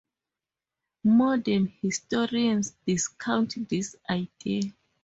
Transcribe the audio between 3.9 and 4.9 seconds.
idea.